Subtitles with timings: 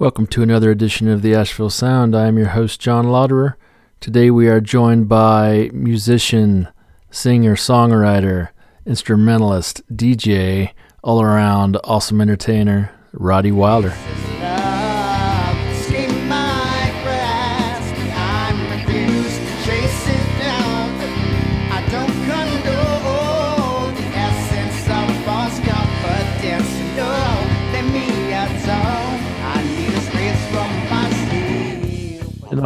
[0.00, 2.16] Welcome to another edition of the Asheville Sound.
[2.16, 3.58] I am your host, John Lauderer.
[4.00, 6.68] Today we are joined by musician,
[7.10, 8.48] singer, songwriter,
[8.86, 10.72] instrumentalist, DJ,
[11.04, 13.94] all around awesome entertainer, Roddy Wilder.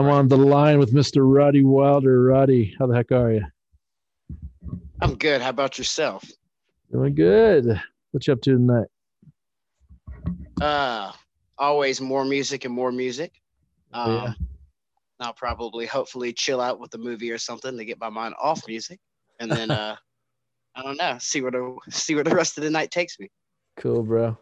[0.05, 1.23] I'm on the line with Mr.
[1.25, 2.25] Roddy Wilder.
[2.25, 3.47] Roddy, how the heck are you?
[5.01, 5.41] I'm good.
[5.41, 6.31] How about yourself?
[6.93, 7.81] Doing good.
[8.11, 8.89] What you up to tonight?
[10.61, 11.11] Uh,
[11.57, 13.33] always more music and more music.
[13.95, 14.33] Um, yeah.
[15.21, 18.61] I'll probably, hopefully, chill out with a movie or something to get my mind off
[18.69, 19.01] music,
[19.41, 19.97] and then uh,
[20.77, 23.31] I don't know, see where the see where the rest of the night takes me.
[23.79, 24.37] Cool, bro.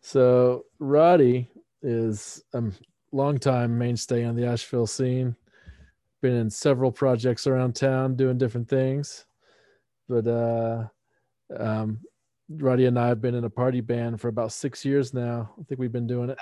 [0.00, 1.50] So Roddy
[1.82, 2.72] is um
[3.12, 5.34] longtime mainstay on the Asheville scene.
[6.20, 9.26] Been in several projects around town doing different things.
[10.08, 10.84] But uh
[11.58, 12.00] um
[12.50, 15.50] Roddy and I have been in a party band for about six years now.
[15.60, 16.38] I think we've been doing it.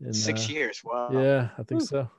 [0.00, 0.82] And, six uh, years.
[0.84, 1.10] Wow.
[1.12, 1.86] Yeah, I think Ooh.
[1.86, 2.10] so.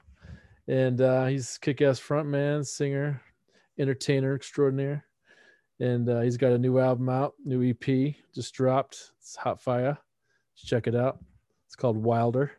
[0.67, 3.22] And uh he's kick-ass frontman, singer,
[3.79, 5.05] entertainer extraordinaire.
[5.79, 9.13] And uh, he's got a new album out, new EP just dropped.
[9.17, 9.97] It's hot fire.
[10.55, 11.17] Check it out.
[11.66, 12.52] It's called Wilder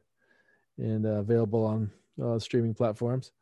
[0.78, 1.90] and uh, available on
[2.22, 3.32] uh, streaming platforms.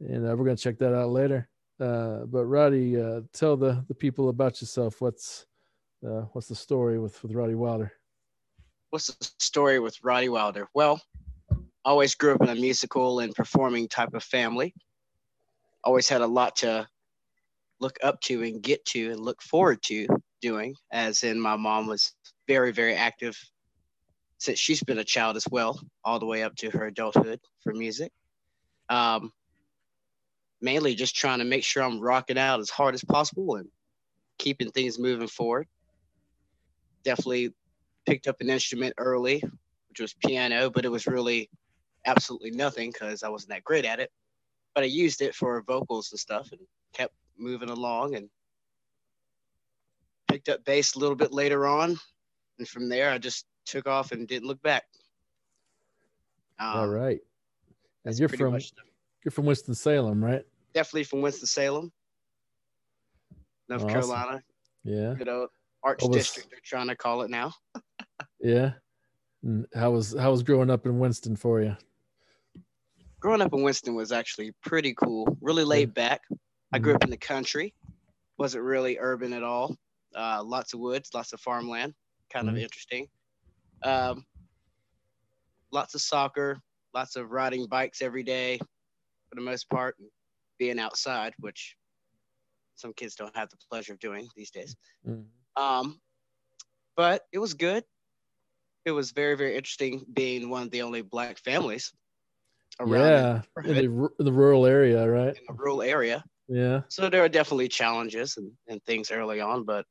[0.00, 1.48] And uh, we're going to check that out later.
[1.80, 5.00] Uh, but Roddy, uh, tell the, the people about yourself.
[5.00, 5.46] What's
[6.06, 7.92] uh, what's the story with, with Roddy Wilder?
[8.90, 10.68] What's the story with Roddy Wilder?
[10.74, 11.00] Well,
[11.84, 14.74] always grew up in a musical and performing type of family.
[15.82, 16.86] Always had a lot to
[17.80, 20.06] look up to and get to and look forward to
[20.40, 22.12] doing, as in my mom was
[22.46, 23.36] very, very active
[24.44, 27.72] since she's been a child as well, all the way up to her adulthood for
[27.72, 28.12] music.
[28.90, 29.32] Um,
[30.60, 33.68] mainly just trying to make sure I'm rocking out as hard as possible and
[34.38, 35.66] keeping things moving forward.
[37.04, 37.54] Definitely
[38.06, 39.42] picked up an instrument early,
[39.88, 41.48] which was piano, but it was really
[42.04, 44.10] absolutely nothing because I wasn't that great at it.
[44.74, 46.60] But I used it for vocals and stuff and
[46.92, 48.28] kept moving along and
[50.28, 51.98] picked up bass a little bit later on.
[52.58, 54.84] And from there, I just took off and didn't look back.
[56.58, 57.20] Um, All right.
[58.04, 58.58] And you're from
[59.24, 60.44] you're from Winston Salem, right?
[60.74, 61.92] Definitely from Winston Salem,
[63.68, 63.88] North awesome.
[63.88, 64.42] Carolina.
[64.84, 65.14] Yeah.
[65.18, 65.48] You know,
[65.82, 66.50] Arts was, District.
[66.50, 67.52] They're trying to call it now.
[68.40, 68.72] yeah.
[69.42, 71.76] And how was how was growing up in Winston for you?
[73.20, 75.36] Growing up in Winston was actually pretty cool.
[75.40, 76.22] Really laid back.
[76.72, 76.96] I grew mm-hmm.
[76.96, 77.74] up in the country.
[78.38, 79.76] wasn't really urban at all.
[80.14, 81.94] Uh, lots of woods, lots of farmland.
[82.32, 82.56] Kind mm-hmm.
[82.56, 83.08] of interesting.
[83.84, 84.24] Um,
[85.72, 86.58] lots of soccer,
[86.94, 90.08] lots of riding bikes every day for the most part, and
[90.58, 91.76] being outside, which
[92.76, 94.74] some kids don't have the pleasure of doing these days.
[95.06, 95.62] Mm-hmm.
[95.62, 96.00] Um,
[96.96, 97.84] but it was good.
[98.84, 101.92] It was very, very interesting being one of the only black families
[102.80, 103.44] around.
[103.56, 105.36] Yeah, in the, the rural area, right?
[105.36, 106.24] In the rural area.
[106.48, 106.82] Yeah.
[106.88, 109.86] So there are definitely challenges and, and things early on, but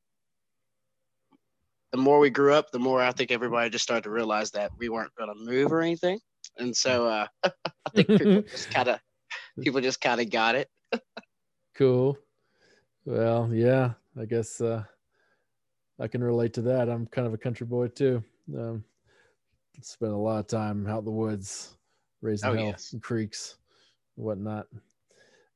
[1.93, 4.71] the more we grew up, the more I think everybody just started to realize that
[4.79, 6.19] we weren't going to move or anything.
[6.57, 8.99] And so uh, I think people just kind of
[9.61, 10.69] people just kind of got it.
[11.75, 12.17] cool.
[13.05, 14.83] Well, yeah, I guess uh,
[15.99, 16.89] I can relate to that.
[16.89, 18.23] I'm kind of a country boy too.
[18.57, 18.83] Um,
[19.81, 21.77] spent a lot of time out in the woods,
[22.21, 22.93] raising oh, hell yes.
[22.93, 23.57] and creeks,
[24.17, 24.65] and whatnot.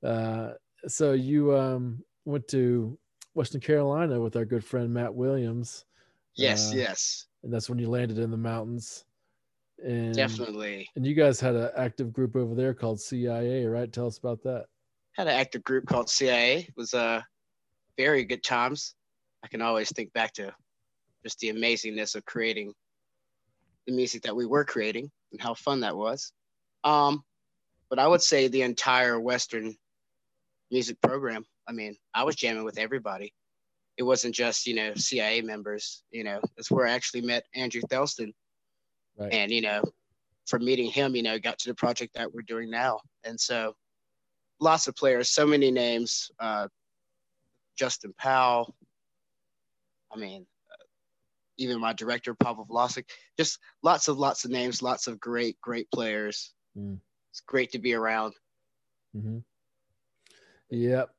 [0.03, 0.51] Uh,
[0.87, 2.95] so you um, went to
[3.33, 5.85] Western Carolina with our good friend Matt Williams.
[6.37, 7.27] Yes, uh, yes.
[7.43, 9.05] And that's when you landed in the mountains.
[9.83, 10.89] And definitely.
[10.95, 13.91] And you guys had an active group over there called CIA, right?
[13.91, 14.65] Tell us about that.
[15.13, 16.59] Had an active group called CIA.
[16.59, 17.21] It was uh
[17.97, 18.95] very good times.
[19.43, 20.53] I can always think back to
[21.23, 22.73] just the amazingness of creating
[23.85, 26.31] the music that we were creating and how fun that was.
[26.83, 27.23] Um,
[27.89, 29.75] but I would say the entire Western
[30.71, 31.45] music program.
[31.67, 33.33] I mean, I was jamming with everybody
[33.97, 36.03] it wasn't just you know CIA members.
[36.11, 38.33] You know, that's where I actually met Andrew Thelston,
[39.17, 39.33] right.
[39.33, 39.83] and you know,
[40.47, 43.75] from meeting him, you know, got to the project that we're doing now, and so
[44.59, 46.31] lots of players, so many names.
[46.39, 46.67] Uh,
[47.77, 48.75] Justin Powell.
[50.11, 50.83] I mean, uh,
[51.57, 53.05] even my director Pavel Wlosok.
[53.37, 56.53] Just lots of lots of names, lots of great great players.
[56.77, 56.99] Mm.
[57.31, 58.33] It's great to be around.
[59.15, 59.39] Mm-hmm.
[60.69, 61.09] Yep.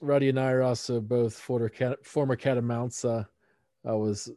[0.00, 3.04] Roddy and I are also both former, cat, former Catamounts.
[3.04, 3.24] Uh,
[3.86, 4.30] I was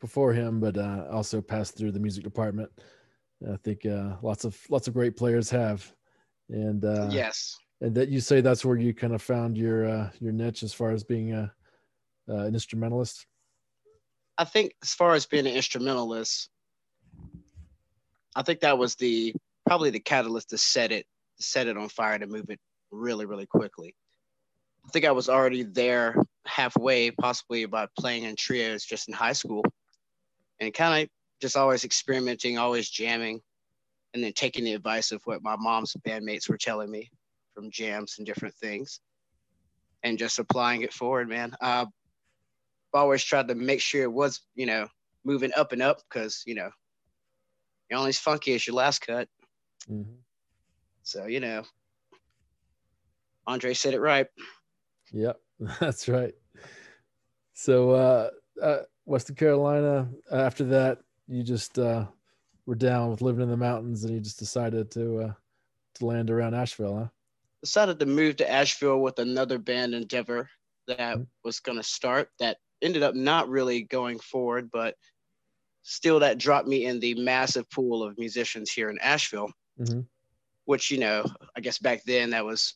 [0.00, 2.70] before him, but uh, also passed through the music department.
[3.50, 5.94] I think uh, lots of lots of great players have,
[6.48, 10.10] and uh, yes, and that you say that's where you kind of found your uh,
[10.20, 11.52] your niche as far as being a
[12.28, 13.26] uh, an instrumentalist.
[14.36, 16.50] I think as far as being an instrumentalist,
[18.34, 19.34] I think that was the
[19.66, 21.06] probably the catalyst to set it
[21.36, 22.58] to set it on fire to move it
[22.90, 23.94] really really quickly.
[24.88, 29.34] I think I was already there halfway, possibly by playing in trios just in high
[29.34, 29.62] school,
[30.60, 31.10] and kind of
[31.42, 33.42] just always experimenting, always jamming,
[34.14, 37.10] and then taking the advice of what my mom's bandmates were telling me
[37.54, 39.00] from jams and different things,
[40.04, 41.54] and just applying it forward, man.
[41.60, 41.84] Uh,
[42.94, 44.88] I've always tried to make sure it was, you know,
[45.22, 46.70] moving up and up because, you know,
[47.90, 49.28] you're only as funky as your last cut.
[49.90, 50.14] Mm-hmm.
[51.02, 51.64] So, you know,
[53.46, 54.28] Andre said it right.
[55.12, 55.40] Yep,
[55.80, 56.34] that's right.
[57.54, 58.30] So, uh,
[58.62, 62.06] uh, Western Carolina, after that, you just uh,
[62.66, 65.32] were down with living in the mountains, and you just decided to uh,
[65.94, 67.08] to land around Asheville, huh?
[67.62, 70.48] Decided to move to Asheville with another band endeavor
[70.86, 71.24] that mm-hmm.
[71.44, 72.30] was going to start.
[72.38, 74.94] That ended up not really going forward, but
[75.82, 79.50] still, that dropped me in the massive pool of musicians here in Asheville.
[79.80, 80.00] Mm-hmm.
[80.66, 81.24] Which you know,
[81.56, 82.74] I guess back then that was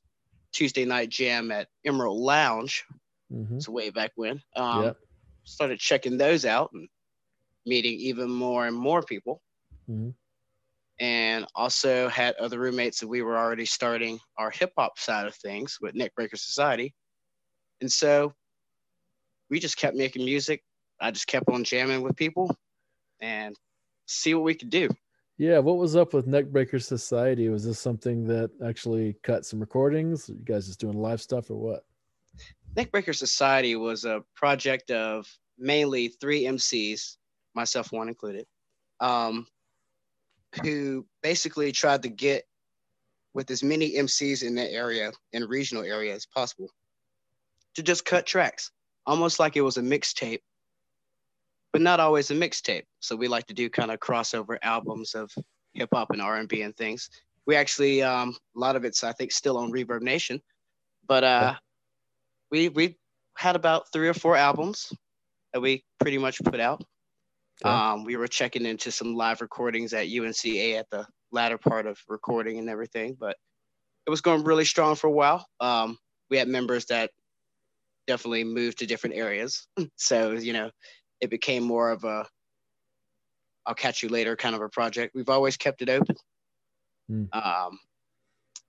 [0.53, 2.85] Tuesday night jam at Emerald Lounge.
[3.33, 3.57] Mm-hmm.
[3.57, 4.41] It's way back when.
[4.57, 4.97] Um, yep.
[5.45, 6.89] Started checking those out and
[7.67, 9.43] meeting even more and more people.
[9.89, 10.11] Mm-hmm.
[11.01, 15.35] And also had other roommates that we were already starting our hip hop side of
[15.35, 16.95] things with Neckbreaker Society.
[17.81, 18.35] And so
[19.51, 20.63] we just kept making music.
[21.01, 22.55] I just kept on jamming with people
[23.21, 23.57] and
[24.07, 24.89] see what we could do.
[25.43, 27.49] Yeah, what was up with Neckbreaker Society?
[27.49, 30.29] Was this something that actually cut some recordings?
[30.29, 31.85] you guys just doing live stuff or what?
[32.77, 35.27] Neckbreaker Society was a project of
[35.59, 37.17] mainly three MCs
[37.57, 38.47] myself one included,
[39.01, 39.49] um,
[40.63, 42.45] who basically tried to get
[43.35, 46.69] with as many MCs in that area, in regional area as possible,
[47.75, 48.71] to just cut tracks,
[49.07, 50.43] almost like it was a mixtape,
[51.73, 52.85] but not always a mixtape.
[53.01, 55.31] So we like to do kind of crossover albums of
[55.75, 57.09] hip hop and R and B and things.
[57.47, 60.41] We actually um, a lot of it's I think still on Reverb Nation,
[61.07, 61.55] but uh,
[62.51, 62.99] we we
[63.37, 64.93] had about three or four albums
[65.53, 66.85] that we pretty much put out.
[67.65, 71.99] Um, we were checking into some live recordings at UNCA at the latter part of
[72.09, 73.37] recording and everything, but
[74.07, 75.47] it was going really strong for a while.
[75.61, 75.97] Um,
[76.29, 77.11] we had members that
[78.07, 79.67] definitely moved to different areas.
[79.97, 80.71] so, you know,
[81.23, 82.27] it became more of a
[83.65, 85.15] I'll catch you later kind of a project.
[85.15, 86.17] We've always kept it open.
[87.11, 87.29] Mm.
[87.33, 87.79] Um,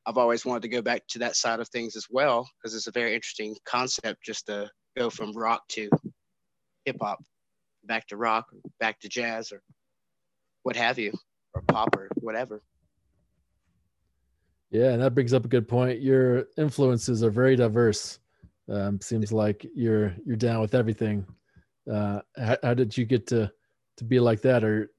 [0.05, 2.88] I've always wanted to go back to that side of things as well because it's
[2.88, 5.89] a very interesting concept just to go from rock to
[6.85, 7.19] hip hop
[7.85, 8.47] back to rock,
[8.79, 9.61] back to jazz, or
[10.63, 11.11] what have you,
[11.53, 12.61] or pop, or whatever.
[14.71, 16.01] Yeah, and that brings up a good point.
[16.01, 18.19] Your influences are very diverse.
[18.69, 21.25] Um, seems like you're you're down with everything.
[21.91, 23.51] Uh, how, how, did you get to
[23.97, 24.63] to be like that?
[24.63, 24.91] Or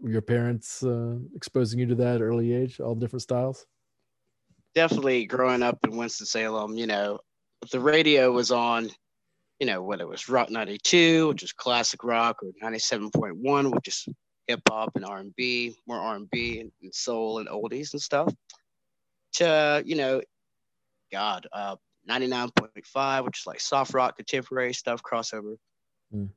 [0.00, 3.66] were your parents uh, exposing you to that early age, all the different styles?
[4.74, 7.18] Definitely, growing up in Winston Salem, you know,
[7.70, 8.90] the radio was on
[9.60, 14.08] you know, whether it was Rock 92, which is classic rock, or 97.1, which is
[14.46, 18.32] hip hop and R&B, more R&B and, and, soul and oldies and stuff,
[19.34, 20.22] to, you know,
[21.12, 21.76] God, uh,
[22.08, 25.56] 99.5, which is like soft rock, contemporary stuff, crossover.
[26.14, 26.30] Mm.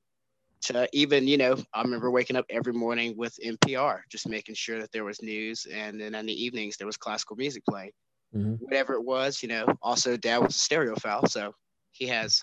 [0.67, 4.79] To even, you know, I remember waking up every morning with NPR, just making sure
[4.79, 5.67] that there was news.
[5.71, 7.91] And then in the evenings, there was classical music playing.
[8.33, 8.53] Mm-hmm.
[8.63, 11.27] Whatever it was, you know, also dad was a stereophile.
[11.27, 11.53] So
[11.91, 12.41] he has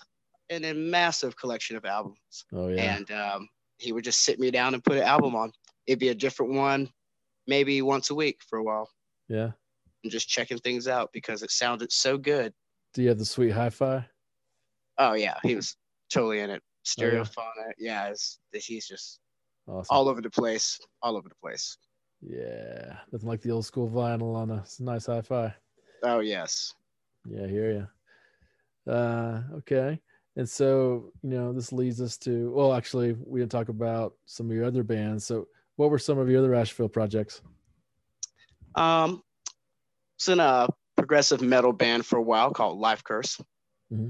[0.51, 2.45] an, a massive collection of albums.
[2.53, 2.95] Oh yeah.
[2.95, 5.51] And um, he would just sit me down and put an album on.
[5.87, 6.89] It'd be a different one,
[7.47, 8.89] maybe once a week for a while.
[9.27, 9.51] Yeah.
[10.03, 12.53] And just checking things out because it sounded so good.
[12.93, 14.05] Do you have the sweet hi-fi?
[14.97, 15.75] Oh yeah, he was
[16.11, 16.61] totally in it.
[16.85, 17.27] Stereophonic.
[17.37, 18.13] Oh, yeah,
[18.53, 19.19] yeah he's just
[19.67, 19.95] awesome.
[19.95, 20.79] all over the place.
[21.01, 21.77] All over the place.
[22.21, 25.53] Yeah, nothing like the old school vinyl on a nice hi-fi.
[26.03, 26.73] Oh yes.
[27.27, 28.91] Yeah, I hear you.
[28.91, 29.99] Uh, okay.
[30.35, 34.49] And so, you know, this leads us to well, actually, we didn't talk about some
[34.49, 35.25] of your other bands.
[35.25, 37.41] So, what were some of your other Asheville projects?
[38.75, 39.21] Um,
[40.17, 43.41] it's in a progressive metal band for a while called Life Curse.
[43.91, 44.09] Mm-hmm.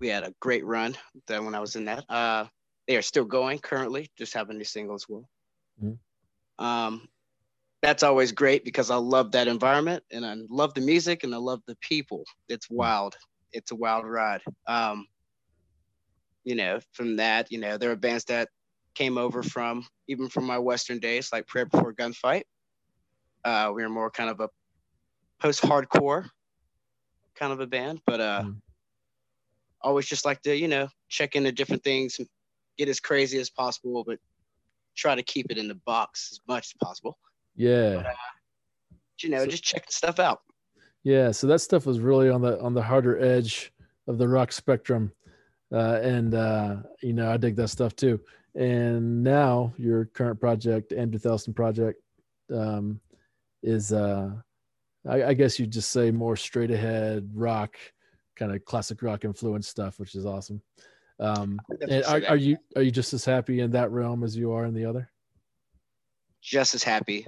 [0.00, 2.04] We had a great run then when I was in that.
[2.08, 2.46] Uh,
[2.88, 5.06] they are still going currently, just having new singles.
[5.08, 5.28] Well,
[5.82, 6.64] mm-hmm.
[6.64, 7.08] um,
[7.82, 11.38] that's always great because I love that environment and I love the music and I
[11.38, 12.24] love the people.
[12.48, 12.76] It's mm-hmm.
[12.76, 13.16] wild.
[13.52, 14.42] It's a wild ride.
[14.66, 15.06] Um,
[16.44, 18.48] you know, from that, you know, there are bands that
[18.94, 22.42] came over from even from my Western days, like Prayer Before Gunfight.
[23.44, 24.48] Uh, we were more kind of a
[25.38, 26.28] post-hardcore
[27.34, 28.56] kind of a band, but uh, mm.
[29.82, 32.20] Always just like to you know check into different things,
[32.78, 34.18] get as crazy as possible, but
[34.96, 37.18] try to keep it in the box as much as possible.
[37.56, 37.96] Yeah.
[37.96, 38.12] But, uh,
[39.22, 40.40] you know, so, just checking stuff out.
[41.02, 43.72] Yeah, so that stuff was really on the on the harder edge
[44.06, 45.12] of the rock spectrum,
[45.72, 48.20] uh, and uh, you know I dig that stuff too.
[48.54, 52.02] And now your current project, Andrew Thelston project,
[52.52, 53.00] um,
[53.62, 54.30] is uh,
[55.08, 57.76] I, I guess you just say more straight ahead rock,
[58.40, 60.60] kind of classic rock influence stuff, which is awesome.
[61.20, 64.52] Um, and are, are you are you just as happy in that realm as you
[64.52, 65.10] are in the other?
[66.42, 67.26] Just as happy.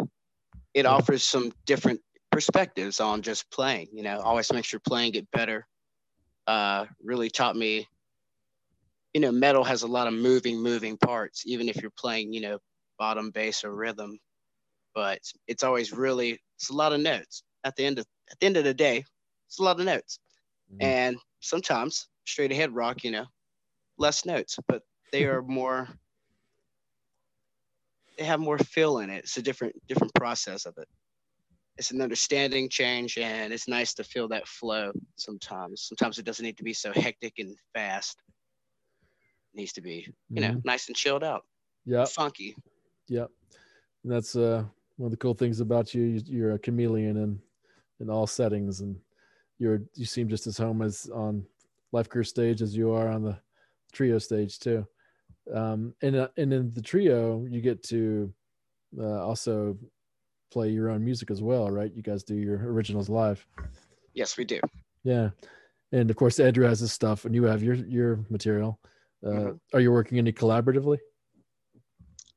[0.73, 0.90] It yeah.
[0.90, 2.00] offers some different
[2.31, 3.88] perspectives on just playing.
[3.92, 5.66] You know, always makes your playing get better.
[6.47, 7.87] Uh, really taught me.
[9.12, 11.42] You know, metal has a lot of moving, moving parts.
[11.45, 12.59] Even if you're playing, you know,
[12.99, 14.19] bottom bass or rhythm,
[14.95, 17.42] but it's always really it's a lot of notes.
[17.64, 19.04] At the end of at the end of the day,
[19.47, 20.19] it's a lot of notes,
[20.73, 20.83] mm-hmm.
[20.83, 23.26] and sometimes straight ahead rock, you know,
[23.99, 25.88] less notes, but they are more
[28.19, 29.25] they have more feel in it.
[29.25, 30.88] It's a different different process of it.
[31.79, 35.83] It's an understanding change and it's nice to feel that flow sometimes.
[35.88, 38.21] Sometimes it doesn't need to be so hectic and fast.
[39.55, 40.55] It needs to be, you mm-hmm.
[40.55, 41.45] know, nice and chilled out.
[41.87, 42.05] Yeah.
[42.05, 42.55] Funky.
[43.09, 43.31] Yep.
[44.05, 44.64] And that's uh
[44.97, 46.21] one of the cool things about you.
[46.26, 47.41] You're a chameleon in
[48.00, 48.97] in all settings and
[49.62, 51.47] you're you seem just as home as on
[51.92, 53.38] Life Curse stage as you are on the
[53.92, 54.85] trio stage too.
[55.54, 58.33] Um, and uh, and in the trio, you get to
[58.99, 59.78] uh, also
[60.50, 61.95] play your own music as well, right?
[61.95, 63.47] You guys do your originals live.
[64.14, 64.61] Yes, we do.
[65.04, 65.31] Yeah,
[65.92, 68.81] and of course, Andrew has his stuff, and you have your your material.
[69.25, 69.76] Uh, mm-hmm.
[69.76, 70.99] Are you working any collaboratively?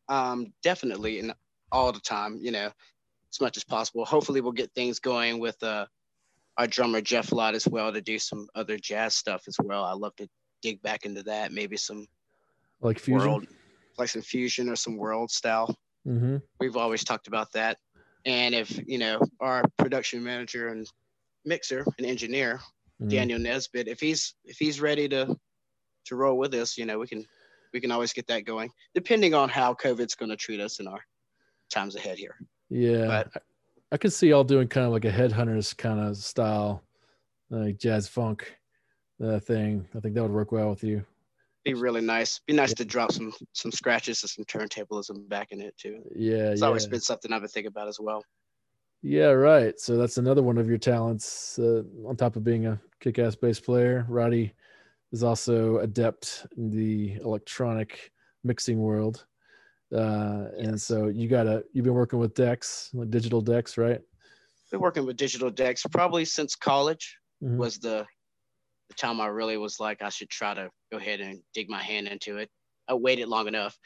[0.10, 1.34] Um, definitely, and
[1.72, 2.38] all the time.
[2.40, 2.72] You know,
[3.34, 4.06] as much as possible.
[4.06, 5.88] Hopefully, we'll get things going with uh,
[6.58, 9.84] our drummer Jeff Lott as well to do some other jazz stuff as well.
[9.84, 10.28] I love to
[10.62, 11.52] dig back into that.
[11.52, 12.08] Maybe some
[12.82, 13.48] like fusion, world,
[13.98, 15.76] like some fusion or some world style.
[16.08, 16.38] Mm-hmm.
[16.60, 17.78] We've always talked about that.
[18.26, 20.88] And if you know our production manager and
[21.44, 22.60] mixer and engineer
[23.02, 23.10] mm-hmm.
[23.10, 25.36] Daniel Nesbitt, if he's if he's ready to
[26.06, 27.26] to roll with us, you know, we can
[27.74, 30.88] we can always get that going, depending on how COVID's going to treat us in
[30.88, 31.02] our
[31.70, 32.36] times ahead here.
[32.70, 33.44] Yeah, but,
[33.96, 36.84] I could see y'all doing kind of like a headhunters kind of style,
[37.50, 38.54] like jazz funk
[39.24, 39.88] uh, thing.
[39.96, 41.06] I think that would work well with you.
[41.64, 42.42] Be really nice.
[42.46, 42.76] Be nice yeah.
[42.76, 46.02] to drop some some scratches and some turntablism back in it too.
[46.14, 46.68] Yeah, it's yeah.
[46.68, 48.22] always been something I've been thinking about as well.
[49.02, 49.80] Yeah, right.
[49.80, 51.58] So that's another one of your talents.
[51.58, 54.52] Uh, on top of being a kick-ass bass player, Roddy
[55.14, 58.12] is also adept in the electronic
[58.44, 59.26] mixing world.
[59.94, 60.46] Uh.
[60.58, 64.02] And so you gotta you've been working with decks, like digital decks, right?
[64.72, 67.58] Been working with digital decks probably since college mm-hmm.
[67.58, 68.06] was the
[68.90, 71.82] the time I really was like, I should try to go ahead and dig my
[71.82, 72.50] hand into it.
[72.88, 73.78] I waited long enough.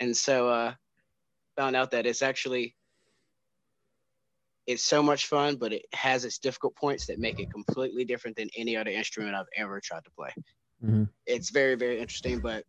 [0.00, 0.74] And so uh
[1.56, 2.74] found out that it's actually
[4.66, 8.36] it's so much fun, but it has its difficult points that make it completely different
[8.36, 10.30] than any other instrument I've ever tried to play.
[10.82, 11.04] Mm-hmm.
[11.26, 12.64] It's very, very interesting, but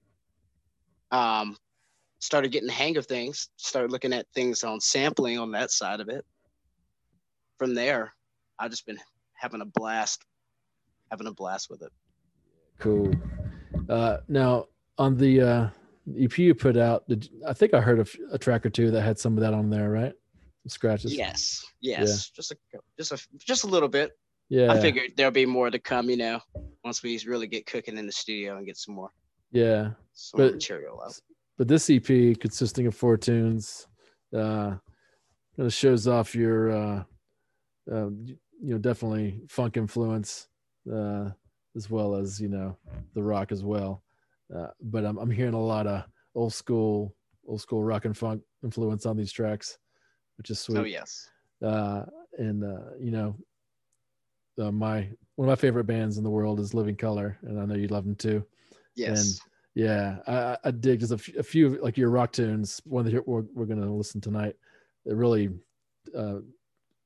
[1.12, 1.56] um
[2.26, 6.00] started getting the hang of things, started looking at things on sampling on that side
[6.00, 6.26] of it.
[7.60, 8.14] From there,
[8.60, 9.00] I've just been
[9.36, 10.26] having a blast
[11.12, 11.92] having a blast with it.
[12.80, 13.14] Cool.
[13.90, 14.66] Uh, now
[14.98, 15.70] on the uh,
[16.20, 19.02] EP you put out, did I think I heard a, a track or two that
[19.02, 20.14] had some of that on there, right?
[20.64, 21.16] Some scratches.
[21.16, 21.64] Yes.
[21.80, 22.00] Yes.
[22.00, 22.36] Yeah.
[22.36, 22.58] Just a
[22.98, 24.12] just a just a little bit.
[24.50, 24.72] Yeah.
[24.72, 26.40] I figured there'll be more to come, you know,
[26.84, 29.10] once we really get cooking in the studio and get some more.
[29.52, 29.92] Yeah.
[30.14, 31.20] Some but, material out.
[31.58, 33.88] But this EP consisting of four tunes,
[34.36, 34.76] uh,
[35.56, 37.04] kind of shows off your, uh,
[37.92, 40.48] uh, you know, definitely funk influence
[40.92, 41.30] uh,
[41.76, 42.78] as well as you know
[43.14, 44.04] the rock as well.
[44.56, 47.16] Uh, but I'm I'm hearing a lot of old school
[47.48, 49.78] old school rock and funk influence on these tracks,
[50.38, 50.80] which is sweet.
[50.80, 51.30] Oh yes.
[51.64, 52.04] Uh,
[52.38, 53.36] and uh, you know,
[54.60, 57.66] uh, my one of my favorite bands in the world is Living Colour, and I
[57.66, 58.46] know you love them too.
[58.96, 59.40] Yes.
[59.76, 62.82] And yeah, I, I dig just a, f- a few like your rock tunes.
[62.86, 64.56] One that we're, we're going to listen tonight.
[65.06, 65.50] It really
[66.18, 66.40] uh,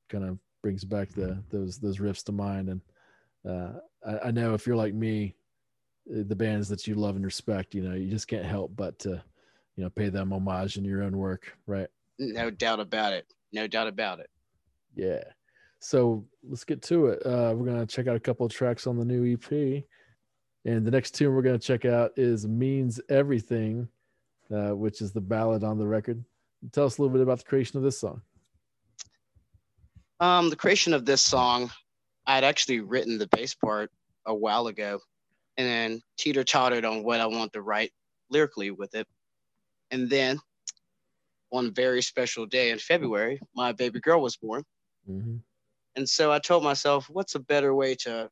[0.08, 2.80] kind of brings back the those those riffs to mind, and
[3.48, 5.34] uh, I, I, know if you're like me,
[6.10, 8.98] uh, the bands that you love and respect, you know, you just can't help but
[9.00, 9.22] to,
[9.76, 11.88] you know, pay them homage in your own work, right?
[12.18, 13.26] No doubt about it.
[13.52, 14.30] No doubt about it.
[14.94, 15.22] Yeah.
[15.80, 17.24] So let's get to it.
[17.24, 19.84] Uh, we're gonna check out a couple of tracks on the new EP,
[20.64, 23.88] and the next tune we're gonna check out is "Means Everything,"
[24.50, 26.24] uh, which is the ballad on the record.
[26.72, 28.20] Tell us a little bit about the creation of this song.
[30.20, 31.70] Um, the creation of this song,
[32.26, 33.90] I had actually written the bass part
[34.26, 35.00] a while ago,
[35.56, 37.92] and then teeter tottered on what I want to write
[38.28, 39.06] lyrically with it.
[39.90, 40.38] And then
[41.48, 44.62] one very special day in February, my baby girl was born.
[45.08, 45.36] Mm-hmm.
[45.96, 48.30] And so I told myself, what's a better way to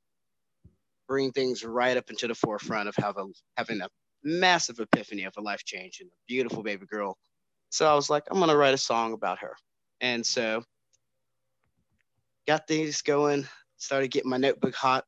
[1.08, 3.88] bring things right up into the forefront of having, having a
[4.22, 7.16] massive epiphany of a life change and a beautiful baby girl.
[7.70, 9.56] So I was like, I'm going to write a song about her.
[10.00, 10.62] And so
[12.46, 13.46] got things going,
[13.78, 15.04] started getting my notebook hot,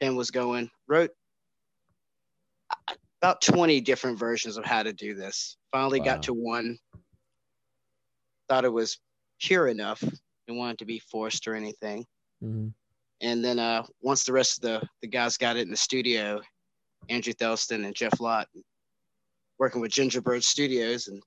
[0.00, 1.10] pen was going, wrote
[3.20, 5.56] about 20 different versions of how to do this.
[5.72, 6.04] Finally wow.
[6.04, 6.78] got to one,
[8.48, 8.98] thought it was
[9.40, 12.04] pure enough, didn't want it to be forced or anything.
[12.42, 12.68] Mm-hmm.
[13.20, 16.40] And then uh, once the rest of the, the guys got it in the studio,
[17.08, 18.48] Andrew Thelston and Jeff Lott,
[19.58, 21.22] working with Gingerbird Studios, and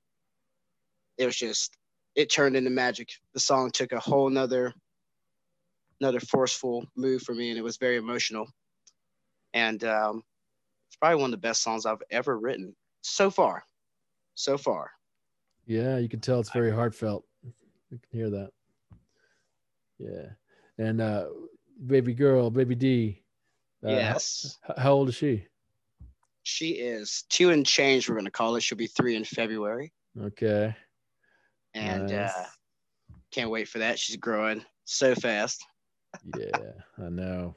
[1.17, 1.77] it was just
[2.15, 3.10] it turned into magic.
[3.33, 4.74] The song took a whole nother
[6.00, 8.48] another forceful move for me, and it was very emotional.
[9.53, 10.24] And um,
[10.88, 13.63] it's probably one of the best songs I've ever written so far.
[14.36, 14.91] So far.
[15.65, 17.25] Yeah, you can tell it's very heartfelt.
[17.43, 18.51] You can hear that.
[20.00, 20.29] Yeah.
[20.77, 21.25] And uh
[21.85, 23.21] baby girl, baby D.
[23.85, 24.57] Uh, yes.
[24.61, 25.45] How, how, old is she?
[26.43, 28.61] She is two and change, we're gonna call it.
[28.61, 29.93] She'll be three in February.
[30.19, 30.75] Okay.
[31.73, 32.31] And nice.
[32.31, 32.45] uh
[33.31, 33.97] can't wait for that.
[33.97, 35.65] She's growing so fast.
[36.38, 36.57] yeah,
[36.97, 37.55] I know.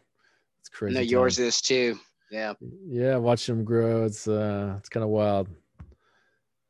[0.60, 0.94] It's crazy.
[0.94, 1.98] No, yours is too.
[2.30, 2.54] Yeah.
[2.86, 4.04] Yeah, watch them grow.
[4.04, 5.48] It's uh it's kind of wild.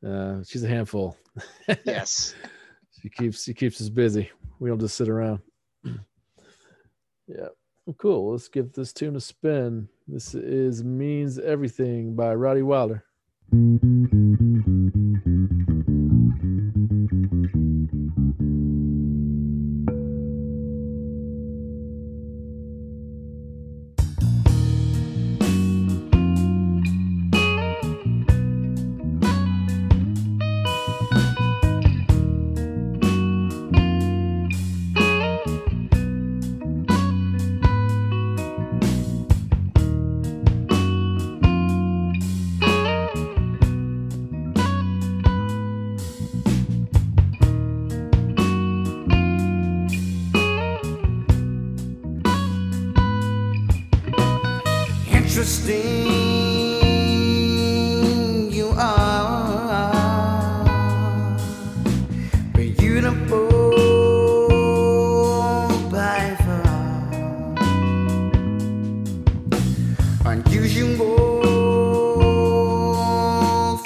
[0.07, 1.17] Uh she's a handful.
[1.85, 2.35] yes.
[3.01, 4.31] she keeps she keeps us busy.
[4.59, 5.41] We don't just sit around.
[7.27, 7.49] Yeah.
[7.99, 8.33] Cool.
[8.33, 9.89] Let's give this tune a spin.
[10.09, 13.05] This is Means Everything by Roddy Wilder.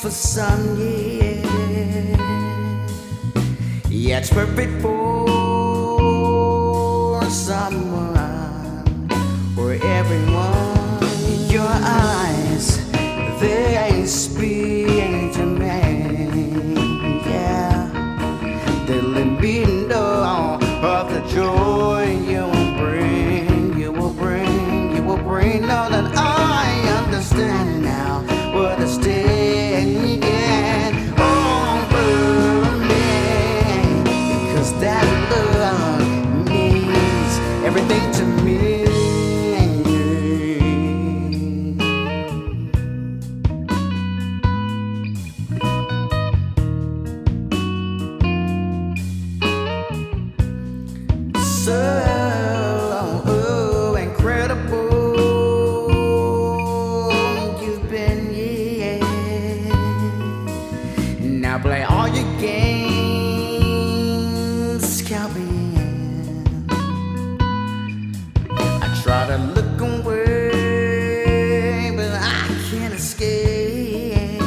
[0.09, 2.17] for some, yeah.
[3.91, 4.98] Yeah, it's perfect for
[61.59, 63.03] I play all your games,
[65.03, 66.47] Calvin.
[68.61, 70.53] I try to look away,
[71.97, 74.41] but I can't escape.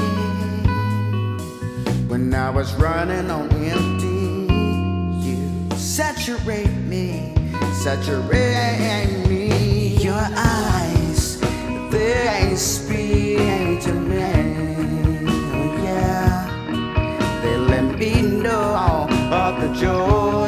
[2.08, 4.48] When I was running on empty,
[5.28, 7.36] you saturate me,
[7.74, 9.98] saturate me.
[9.98, 11.42] Your eyes,
[11.92, 14.41] they speak to me.
[18.42, 20.41] window of the joy.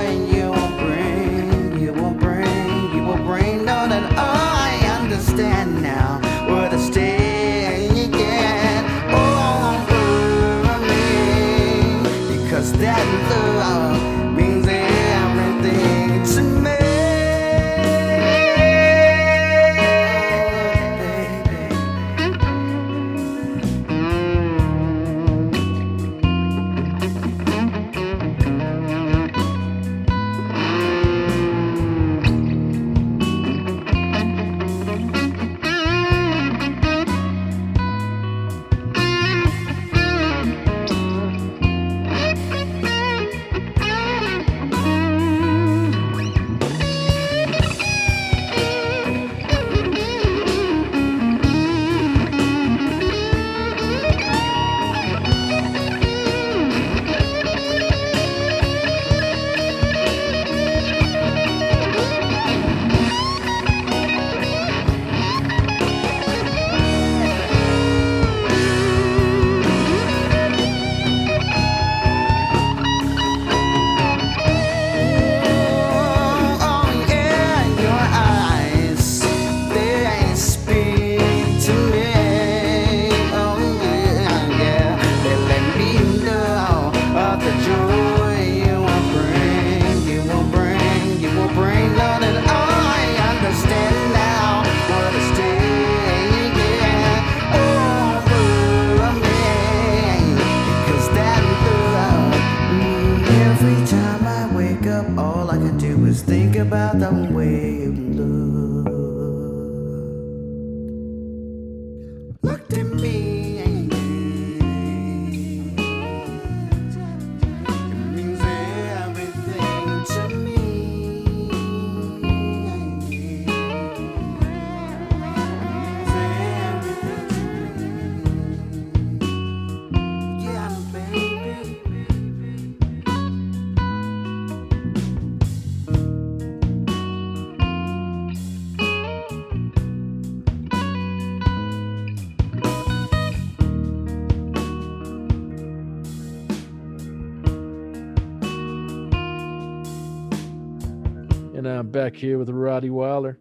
[152.13, 153.39] Back here with Roddy Wilder.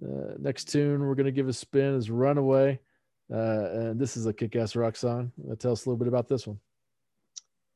[0.00, 2.78] Uh, next tune we're going to give a spin is Runaway.
[3.32, 5.32] Uh, and this is a kick ass rock song.
[5.50, 6.60] Uh, tell us a little bit about this one.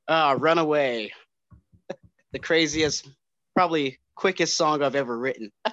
[0.07, 1.11] Ah, Runaway.
[2.33, 3.09] the craziest,
[3.57, 5.51] probably quickest song I've ever written.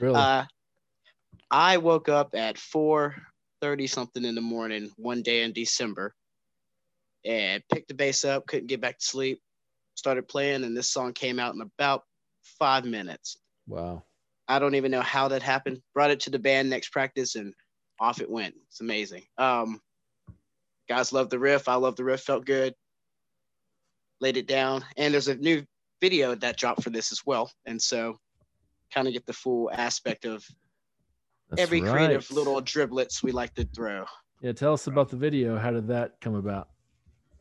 [0.00, 0.14] Really?
[0.14, 0.44] Uh,
[1.50, 6.14] I woke up at 4:30 something in the morning one day in December
[7.24, 9.42] and picked the bass up, couldn't get back to sleep,
[9.96, 12.04] started playing, and this song came out in about
[12.60, 13.38] five minutes.
[13.68, 14.02] Wow.
[14.48, 15.80] I don't even know how that happened.
[15.94, 17.52] Brought it to the band next practice and
[18.00, 18.54] off it went.
[18.68, 19.24] It's amazing.
[19.36, 19.80] Um,
[20.88, 21.68] guys love the riff.
[21.68, 22.22] I love the riff.
[22.22, 22.74] Felt good.
[24.20, 24.84] Laid it down.
[24.96, 25.64] And there's a new
[26.00, 27.50] video that dropped for this as well.
[27.66, 28.16] And so
[28.92, 30.44] kind of get the full aspect of
[31.50, 34.06] That's every creative little driblets we like to throw.
[34.40, 35.58] Yeah, tell us about the video.
[35.58, 36.68] How did that come about?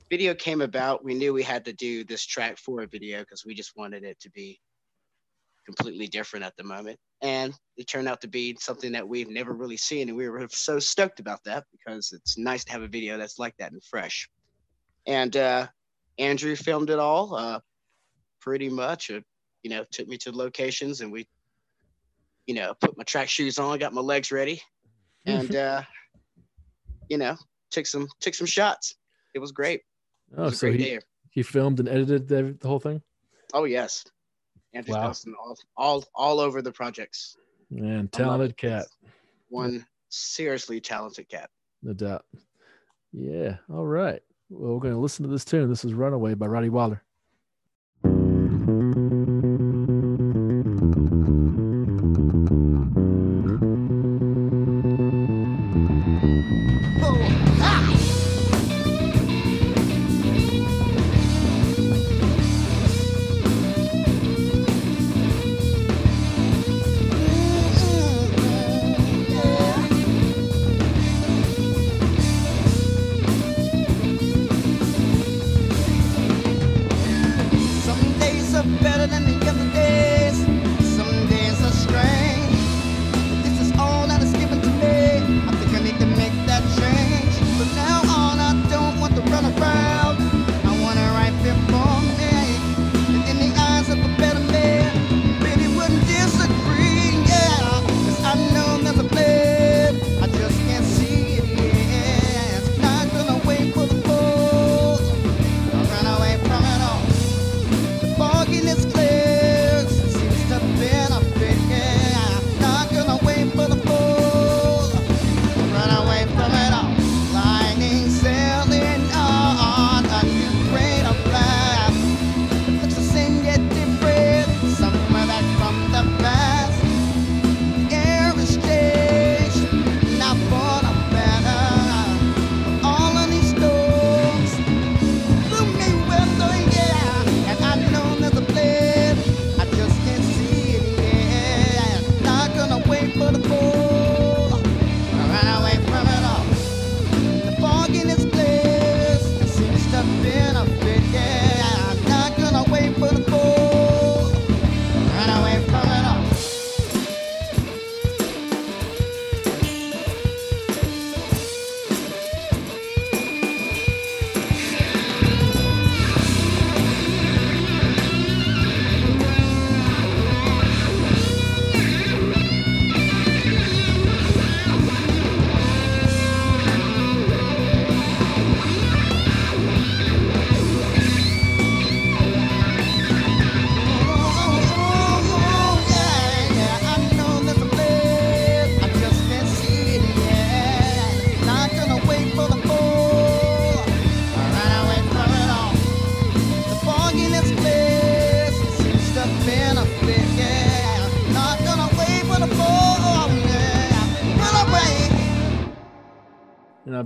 [0.10, 1.04] Video came about.
[1.06, 4.04] We knew we had to do this track for a video because we just wanted
[4.04, 4.60] it to be
[5.68, 6.98] completely different at the moment.
[7.22, 10.08] And it turned out to be something that we've never really seen.
[10.08, 13.38] And we were so stoked about that because it's nice to have a video that's
[13.38, 14.30] like that and fresh.
[15.06, 15.68] And uh,
[16.18, 17.60] Andrew filmed it all uh,
[18.42, 19.12] pretty much.
[19.12, 19.20] Uh,
[19.64, 21.28] you know, took me to locations and we,
[22.46, 24.62] you know, put my track shoes on, got my legs ready,
[25.26, 25.82] and uh,
[27.10, 27.36] you know,
[27.72, 28.96] took some took some shots.
[29.36, 29.82] It was great.
[30.32, 31.00] It Oh, was so great he, day.
[31.32, 33.02] he filmed and edited the, the whole thing?
[33.54, 34.06] Oh yes,
[34.78, 35.02] Andrew Wow.
[35.02, 37.36] Nelson all, all all over the projects.
[37.72, 38.86] Man, talented cat.
[39.50, 41.50] One seriously talented cat.
[41.82, 42.26] No doubt.
[43.12, 43.58] Yeah.
[43.72, 44.22] All right.
[44.50, 45.68] Well, we're going to listen to this tune.
[45.68, 47.02] This is Runaway by Roddy Wilder.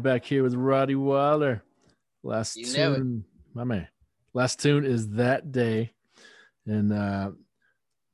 [0.02, 1.62] I'm back here with Roddy Wilder.
[2.24, 3.88] Last You tune, my man.
[4.34, 5.92] Last tune is that day,
[6.66, 7.30] and uh,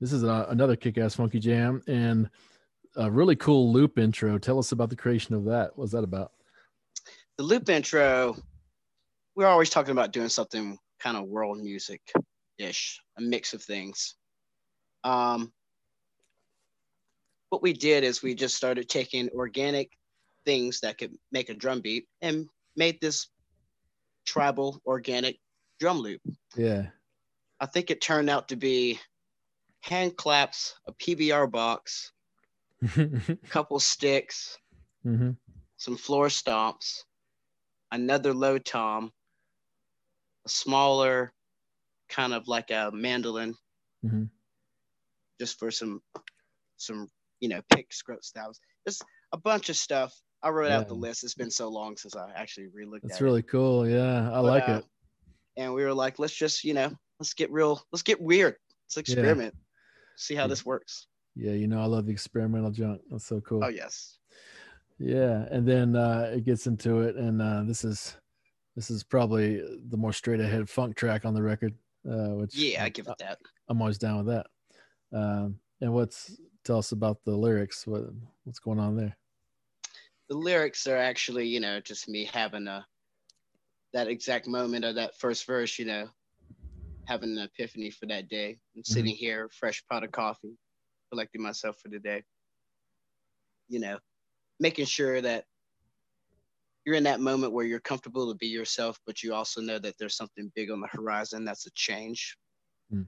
[0.02, 2.30] this is a, another kick-ass funky jam and
[2.98, 4.38] a really cool loop intro.
[4.38, 5.78] Tell us about the creation of that.
[5.78, 6.34] What's that about?
[7.38, 8.36] The loop intro,
[9.38, 12.02] we're always talking about doing something kind of world music
[12.58, 14.16] ish, a mix of things.
[15.06, 15.54] Um,
[17.48, 19.90] what we did is we just started taking organic
[20.48, 23.28] things that could make a drum beat and made this
[24.26, 25.38] tribal organic
[25.78, 26.22] drum loop.
[26.56, 26.88] Yeah,
[27.60, 28.98] I think it turned out to be
[29.82, 32.14] hand claps, a PBR box,
[32.82, 33.32] mm-hmm.
[33.44, 34.58] a couple sticks,
[35.04, 37.04] some floor stomps,
[37.92, 39.12] another low tom,
[40.46, 41.34] a smaller
[42.08, 43.54] kind of like a mandolin,
[44.06, 44.30] Mhm.
[45.40, 46.02] just for some
[46.78, 47.10] some
[47.42, 48.62] you know pick script styles.
[48.88, 50.14] Just a bunch of stuff.
[50.44, 51.24] I wrote out the list.
[51.24, 53.50] It's been so long since I actually relooked That's at really it.
[53.50, 53.88] cool.
[53.88, 54.86] Yeah, I But, like uh, it.
[55.58, 58.98] And we were like, let's just you know, let's get real, let's get weird, let's
[58.98, 59.56] experiment,
[60.16, 60.48] see how Yeah.
[60.48, 61.08] this works.
[61.36, 63.02] Yeah, you know I love the experimental junk.
[63.10, 63.64] That's so cool.
[63.64, 64.18] Oh yes,
[65.00, 68.16] Yeah, and then uh, it gets into it, and uh, this is
[68.76, 71.74] this is probably the more straight ahead funk track on the record.
[72.08, 73.40] Uh, which yeah, I give it that.
[73.68, 74.48] I'm always down with that.
[75.12, 77.86] Um, and what's tell us about the lyrics?
[77.88, 78.04] What
[78.44, 79.18] what's going on there?
[80.30, 82.86] The lyrics are actually, you know, just me having a
[83.94, 86.08] that exact moment of that first verse, you know,
[87.06, 90.58] having an epiphany for that day and sitting here, fresh pot of coffee,
[91.10, 92.24] collecting myself for the day.
[93.70, 93.98] You know,
[94.60, 95.46] making sure that
[96.86, 99.98] you're in that moment where you're comfortable to be yourself, but you also know that
[99.98, 102.38] there's something big on the horizon that's a change.
[102.94, 103.08] Mm.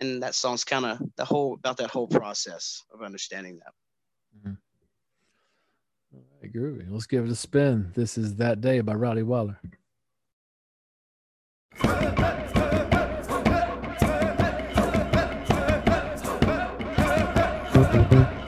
[0.00, 3.72] And that song's kind of the whole about that whole process of understanding that.
[4.44, 4.56] All
[6.42, 6.86] right, groovy.
[6.88, 7.92] Let's give it a spin.
[7.94, 9.58] This is that day by Roddy Wilder.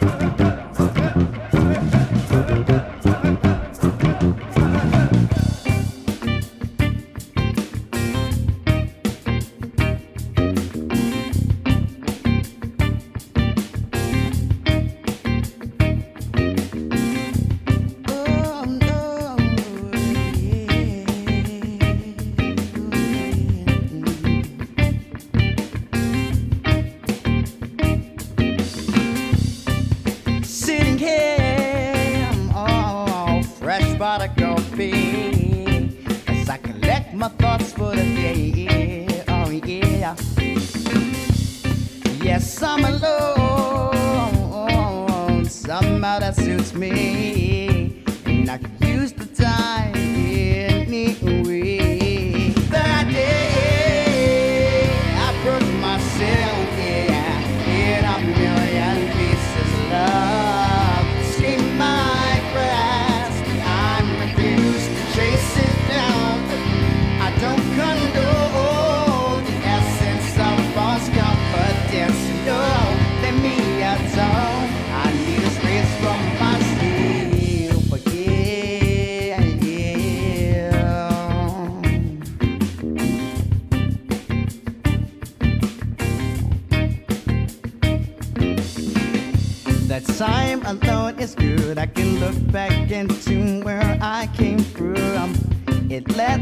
[37.22, 39.24] my thoughts for the day.
[39.28, 40.16] Oh, yeah.
[42.20, 43.41] Yes, I'm alone.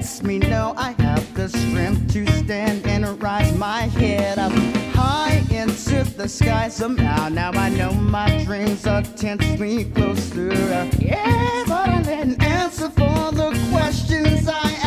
[0.01, 4.51] Lets me know I have the strength to stand and rise my head up
[4.95, 7.29] high into the sky somehow.
[7.29, 10.55] Now I know my dreams are tensely closer.
[10.99, 14.80] Yeah, but I didn't answer for the questions I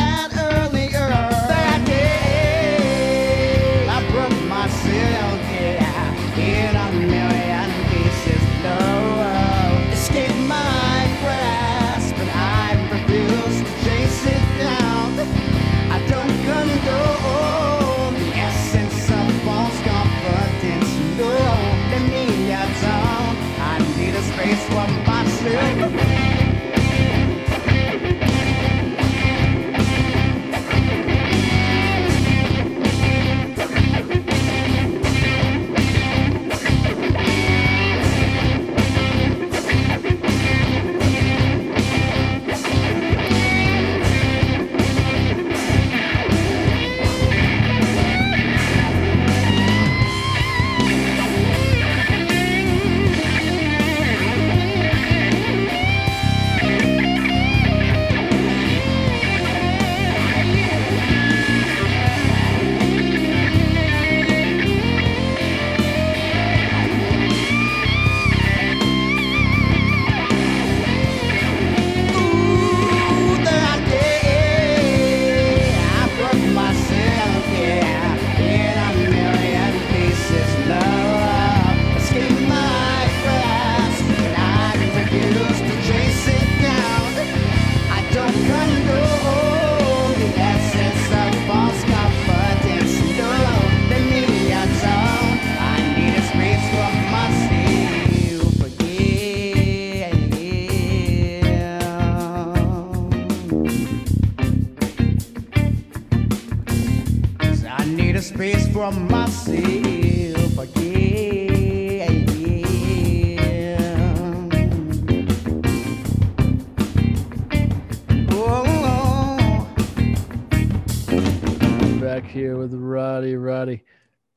[122.24, 123.36] Back here with Roddy.
[123.36, 123.84] Roddy,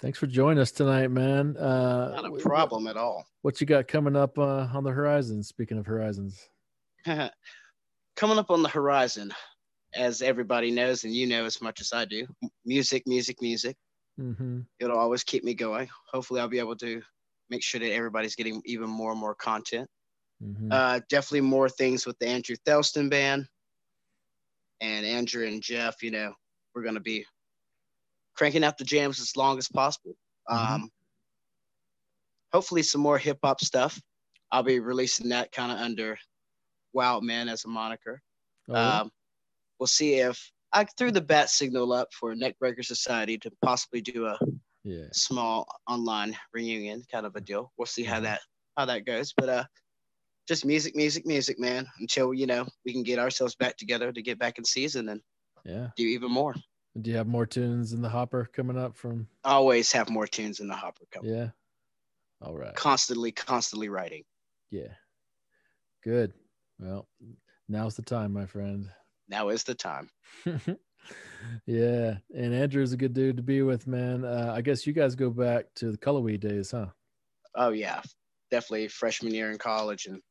[0.02, 1.56] thanks for joining us tonight, man.
[1.56, 3.26] Uh, Not a problem at all.
[3.44, 5.42] What you got coming up uh, on the horizon?
[5.42, 6.50] Speaking of horizons,
[7.06, 9.34] Coming up on the horizon,
[9.96, 12.28] as everybody knows, and you know as much as I do,
[12.66, 13.78] music, music, music.
[14.20, 14.60] mm-hmm.
[14.82, 15.88] It'll always keep me going.
[16.12, 17.02] Hopefully, I'll be able to
[17.50, 19.88] make sure that everybody's getting even more and more content.
[20.44, 20.74] Mm-hmm.
[20.74, 23.48] Uh, definitely more things with the Andrew Thelston band.
[24.82, 26.34] And Andrew and Jeff, you know,
[26.76, 27.26] we're going to be
[28.38, 30.16] cranking out the jams as long as possible.
[30.50, 30.56] Mhm.
[30.56, 30.90] Um,
[32.54, 34.00] hopefully, some more hip hop stuff.
[34.52, 36.18] I'll be releasing that kind of under
[36.94, 38.22] Wild Man as a moniker.
[38.70, 38.76] Oh?
[38.76, 39.12] Um,
[39.80, 44.26] we'll see if I threw the bat signal up for Neckbreaker Society to possibly do
[44.26, 44.38] a
[44.84, 45.08] yeah.
[45.12, 47.72] small online reunion kind of a deal.
[47.78, 48.24] We'll see how Mhm.
[48.24, 48.42] that
[48.78, 49.34] how that goes.
[49.36, 49.66] But uh
[50.48, 54.22] just music, music, music, man, until you know we can get ourselves back together to
[54.22, 55.22] get back in season and
[55.66, 55.90] Yeah.
[55.98, 56.56] do even more.
[57.02, 59.28] Do you have more tunes in the hopper coming up from?
[59.44, 61.32] Always have more tunes in the hopper coming.
[61.32, 61.50] Yeah.
[62.42, 62.76] All right.
[62.76, 64.24] Constantly, constantly writing.
[64.72, 64.94] Yeah.
[66.04, 66.34] Good.
[66.80, 67.08] Well,
[67.68, 68.90] now's the time, my friend.
[69.30, 70.10] Now is the time.
[71.66, 72.18] yeah.
[72.36, 74.26] And Andrew's a good dude to be with, man.
[74.26, 76.88] Uh, I guess you guys go back to the Colorway days, huh?
[77.56, 78.02] Oh yeah.
[78.50, 80.22] Definitely freshman year in college and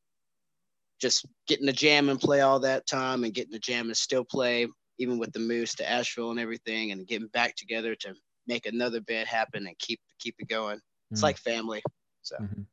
[1.00, 4.24] just getting to jam and play all that time and getting to jam and still
[4.24, 4.66] play,
[4.98, 8.14] even with the moves to Asheville and everything, and getting back together to
[8.46, 10.80] make another band happen and keep keep it going.
[11.12, 11.24] It's Mm.
[11.24, 11.82] like family.
[12.22, 12.66] So Mhm.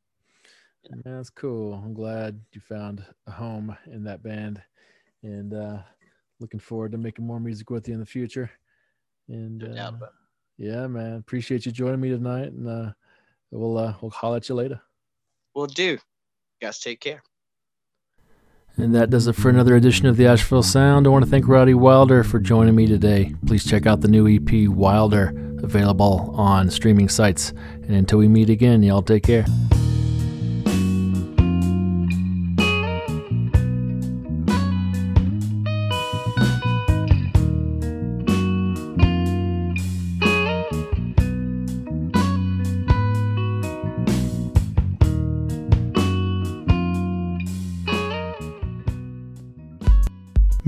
[0.84, 1.74] Yeah, that's cool.
[1.74, 4.62] I'm glad you found a home in that band,
[5.22, 5.82] and uh,
[6.40, 8.50] looking forward to making more music with you in the future.
[9.28, 9.92] And uh,
[10.58, 12.92] yeah, man, appreciate you joining me tonight, and uh,
[13.50, 14.80] we'll uh, we'll holler at you later.
[15.54, 15.98] We'll do.
[16.60, 17.22] Guys, take care.
[18.76, 21.06] And that does it for another edition of the Asheville Sound.
[21.06, 23.34] I want to thank Roddy Wilder for joining me today.
[23.46, 25.28] Please check out the new EP Wilder,
[25.62, 27.50] available on streaming sites.
[27.50, 29.46] And until we meet again, y'all take care.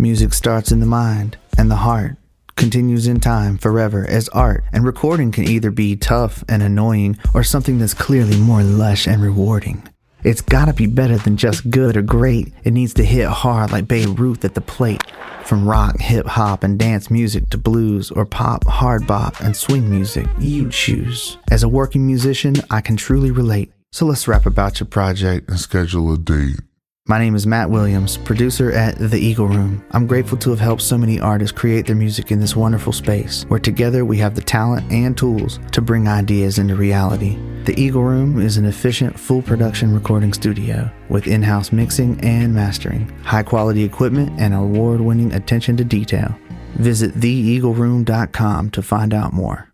[0.06, 2.16] Music starts in the mind and the heart,
[2.54, 7.42] continues in time forever as art, and recording can either be tough and annoying or
[7.42, 9.82] something that's clearly more lush and rewarding.
[10.22, 12.52] It's gotta be better than just good or great.
[12.62, 15.02] It needs to hit hard like Babe Ruth at the plate.
[15.42, 19.90] From rock, hip hop, and dance music to blues or pop, hard bop, and swing
[19.90, 21.36] music, you choose.
[21.50, 23.72] As a working musician, I can truly relate.
[23.90, 26.60] So let's rap about your project and schedule a date.
[27.08, 29.84] My name is Matt Williams, producer at The Eagle Room.
[29.92, 33.44] I'm grateful to have helped so many artists create their music in this wonderful space,
[33.44, 37.38] where together we have the talent and tools to bring ideas into reality.
[37.64, 42.52] The Eagle Room is an efficient, full production recording studio with in house mixing and
[42.52, 46.36] mastering, high quality equipment, and award winning attention to detail.
[46.74, 49.72] Visit theeagleroom.com to find out more.